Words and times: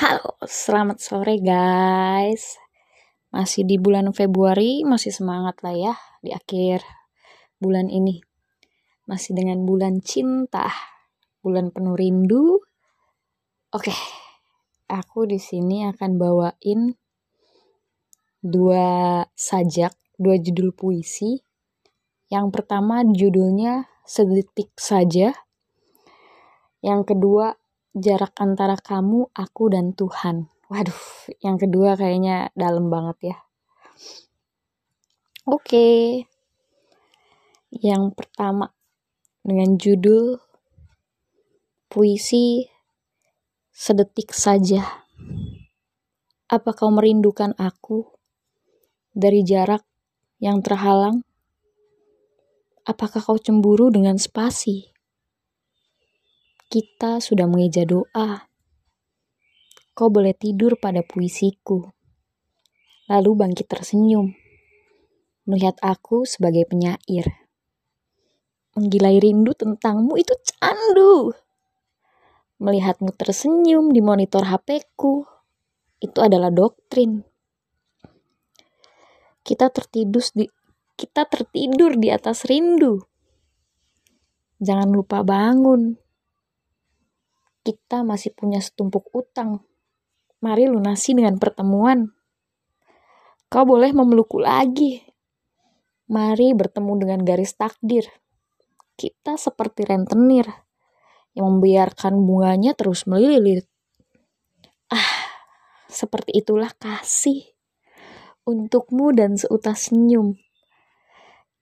Halo, 0.00 0.40
selamat 0.48 0.96
sore 0.96 1.36
guys. 1.44 2.56
Masih 3.36 3.68
di 3.68 3.76
bulan 3.76 4.16
Februari, 4.16 4.80
masih 4.80 5.12
semangat 5.12 5.60
lah 5.60 5.76
ya 5.76 5.94
di 6.24 6.32
akhir 6.32 6.80
bulan 7.60 7.92
ini. 7.92 8.16
Masih 9.04 9.36
dengan 9.36 9.60
bulan 9.68 10.00
cinta, 10.00 10.72
bulan 11.44 11.68
penuh 11.68 12.00
rindu. 12.00 12.64
Oke, 13.76 13.92
aku 14.88 15.28
di 15.28 15.36
sini 15.36 15.84
akan 15.84 16.16
bawain 16.16 16.96
dua 18.40 19.20
sajak, 19.36 19.92
dua 20.16 20.40
judul 20.40 20.72
puisi. 20.72 21.44
Yang 22.32 22.56
pertama 22.56 23.04
judulnya 23.04 23.84
Sedetik 24.08 24.72
Saja. 24.80 25.36
Yang 26.80 27.12
kedua 27.12 27.59
jarak 27.96 28.34
antara 28.38 28.78
kamu, 28.78 29.30
aku, 29.34 29.64
dan 29.70 29.92
Tuhan. 29.94 30.46
Waduh, 30.70 31.02
yang 31.42 31.58
kedua 31.58 31.98
kayaknya 31.98 32.54
dalam 32.54 32.86
banget 32.90 33.34
ya. 33.34 33.36
Oke. 35.50 36.22
Yang 37.74 38.14
pertama 38.14 38.70
dengan 39.42 39.74
judul 39.74 40.38
Puisi 41.90 42.70
Sedetik 43.74 44.30
Saja. 44.30 45.02
Apa 46.50 46.70
kau 46.74 46.90
merindukan 46.94 47.54
aku 47.58 48.06
dari 49.10 49.42
jarak 49.42 49.82
yang 50.38 50.62
terhalang? 50.62 51.26
Apakah 52.86 53.22
kau 53.22 53.38
cemburu 53.38 53.90
dengan 53.90 54.18
spasi? 54.18 54.89
Kita 56.70 57.18
sudah 57.18 57.50
mengeja 57.50 57.82
doa. 57.82 58.46
Kau 59.90 60.06
boleh 60.06 60.30
tidur 60.38 60.78
pada 60.78 61.02
puisiku. 61.02 61.82
Lalu 63.10 63.30
bangkit 63.34 63.66
tersenyum. 63.66 64.30
Melihat 65.50 65.74
aku 65.82 66.22
sebagai 66.22 66.70
penyair. 66.70 67.26
Menggilai 68.78 69.18
rindu 69.18 69.50
tentangmu 69.50 70.14
itu 70.14 70.30
candu. 70.46 71.34
Melihatmu 72.62 73.18
tersenyum 73.18 73.90
di 73.90 73.98
monitor 73.98 74.46
HP-ku. 74.46 75.26
Itu 75.98 76.22
adalah 76.22 76.54
doktrin. 76.54 77.26
Kita 79.42 79.74
tertidur 79.74 80.22
di 80.38 80.46
kita 80.94 81.26
tertidur 81.26 81.98
di 81.98 82.14
atas 82.14 82.46
rindu. 82.46 83.02
Jangan 84.62 84.86
lupa 84.94 85.26
bangun 85.26 85.98
kita 87.70 88.02
masih 88.02 88.34
punya 88.34 88.58
setumpuk 88.58 89.06
utang. 89.14 89.62
Mari 90.42 90.66
lunasi 90.66 91.14
dengan 91.14 91.38
pertemuan. 91.38 92.10
Kau 93.46 93.62
boleh 93.62 93.94
memelukku 93.94 94.42
lagi. 94.42 95.06
Mari 96.10 96.50
bertemu 96.50 96.92
dengan 96.98 97.20
garis 97.22 97.54
takdir. 97.54 98.10
Kita 98.98 99.38
seperti 99.38 99.86
rentenir 99.86 100.50
yang 101.38 101.46
membiarkan 101.46 102.18
bunganya 102.18 102.74
terus 102.74 103.06
melilit. 103.06 103.70
Ah, 104.90 105.30
seperti 105.86 106.42
itulah 106.42 106.74
kasih 106.74 107.46
untukmu 108.42 109.14
dan 109.14 109.38
seutas 109.38 109.94
senyum. 109.94 110.34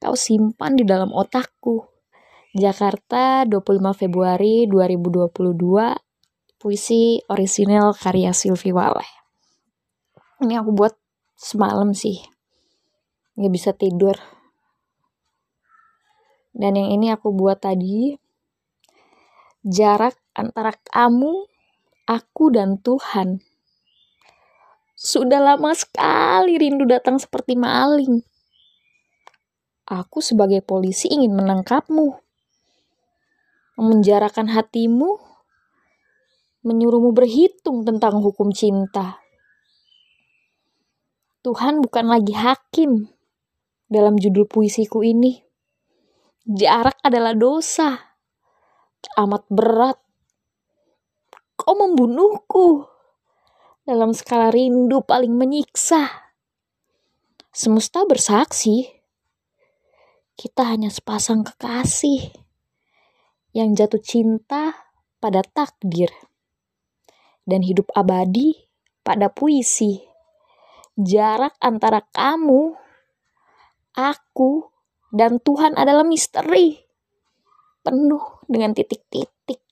Kau 0.00 0.16
simpan 0.16 0.80
di 0.80 0.88
dalam 0.88 1.12
otakku 1.12 1.97
Jakarta 2.58 3.46
25 3.46 3.94
Februari 3.94 4.66
2022 4.66 5.30
puisi 6.58 7.22
orisinal 7.30 7.94
karya 7.94 8.34
Sylvie 8.34 8.74
Waleh. 8.74 9.06
Ini 10.42 10.58
aku 10.58 10.74
buat 10.74 10.98
semalam 11.38 11.94
sih. 11.94 12.18
Nggak 13.38 13.52
bisa 13.54 13.70
tidur. 13.78 14.18
Dan 16.50 16.74
yang 16.74 16.98
ini 16.98 17.14
aku 17.14 17.30
buat 17.30 17.62
tadi 17.62 18.18
jarak 19.62 20.18
antara 20.34 20.74
kamu 20.90 21.46
aku 22.10 22.44
dan 22.50 22.82
Tuhan. 22.82 23.38
Sudah 24.98 25.38
lama 25.38 25.78
sekali 25.78 26.58
rindu 26.58 26.90
datang 26.90 27.22
seperti 27.22 27.54
maling. 27.54 28.18
Aku 29.86 30.18
sebagai 30.18 30.58
polisi 30.58 31.06
ingin 31.06 31.38
menangkapmu 31.38 32.27
memenjarakan 33.78 34.50
hatimu, 34.50 35.22
menyuruhmu 36.66 37.14
berhitung 37.14 37.86
tentang 37.86 38.18
hukum 38.18 38.50
cinta. 38.50 39.22
Tuhan 41.46 41.78
bukan 41.78 42.10
lagi 42.10 42.34
hakim 42.34 43.06
dalam 43.86 44.18
judul 44.18 44.50
puisiku 44.50 45.06
ini. 45.06 45.38
Jarak 46.42 46.98
adalah 47.06 47.38
dosa. 47.38 47.94
Amat 49.14 49.46
berat. 49.46 49.94
Kau 51.54 51.78
membunuhku 51.78 52.82
dalam 53.86 54.10
skala 54.10 54.50
rindu 54.50 55.06
paling 55.06 55.38
menyiksa. 55.38 56.34
Semesta 57.54 58.02
bersaksi, 58.04 58.90
kita 60.34 60.66
hanya 60.66 60.90
sepasang 60.90 61.46
kekasih 61.46 62.47
yang 63.56 63.72
jatuh 63.72 64.00
cinta 64.00 64.76
pada 65.18 65.42
takdir 65.42 66.12
dan 67.48 67.64
hidup 67.64 67.88
abadi 67.96 68.68
pada 69.00 69.32
puisi. 69.32 70.04
Jarak 70.98 71.56
antara 71.62 72.04
kamu, 72.10 72.74
aku, 73.96 74.68
dan 75.08 75.40
Tuhan 75.40 75.78
adalah 75.78 76.04
misteri. 76.04 76.76
Penuh 77.80 78.44
dengan 78.44 78.76
titik-titik. 78.76 79.62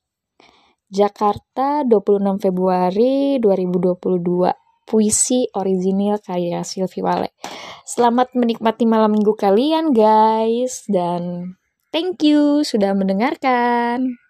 Jakarta 0.86 1.82
26 1.84 2.40
Februari 2.40 3.36
2022. 3.42 4.86
Puisi 4.86 5.50
original 5.58 6.22
karya 6.22 6.62
Sylvie 6.62 7.02
Wale. 7.02 7.34
Selamat 7.82 8.30
menikmati 8.38 8.86
malam 8.86 9.18
minggu 9.18 9.34
kalian 9.34 9.90
guys 9.90 10.86
dan 10.86 11.54
Thank 11.96 12.20
you 12.28 12.60
sudah 12.60 12.92
mendengarkan. 12.92 14.20